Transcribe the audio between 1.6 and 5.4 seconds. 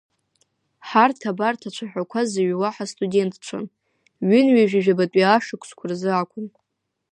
ацәаҳәақәа зыҩуа ҳастудентцәан, ҩынҩажәижәабатәи